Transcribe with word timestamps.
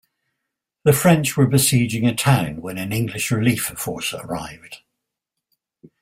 The 0.83 0.93
French 0.93 1.37
were 1.37 1.45
besieging 1.45 2.07
a 2.07 2.15
town 2.15 2.59
when 2.63 2.79
an 2.79 2.91
English 2.91 3.29
relief 3.29 3.65
force 3.65 4.15
arrived. 4.15 4.77